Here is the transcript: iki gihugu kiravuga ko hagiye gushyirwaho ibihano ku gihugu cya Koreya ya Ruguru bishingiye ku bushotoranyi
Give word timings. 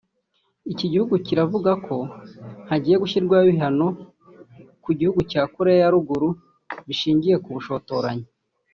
iki 0.71 0.85
gihugu 0.91 1.15
kiravuga 1.25 1.71
ko 1.85 1.95
hagiye 2.69 2.95
gushyirwaho 3.03 3.43
ibihano 3.47 3.87
ku 4.83 4.89
gihugu 4.97 5.19
cya 5.31 5.41
Koreya 5.53 5.79
ya 5.81 5.91
Ruguru 5.93 6.29
bishingiye 6.87 7.35
ku 7.43 7.49
bushotoranyi 7.57 8.27